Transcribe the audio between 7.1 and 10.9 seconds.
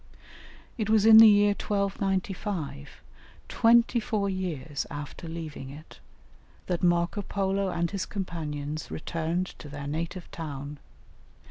Polo and his companions returned to their native town.